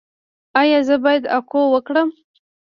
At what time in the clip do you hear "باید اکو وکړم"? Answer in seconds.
1.03-2.09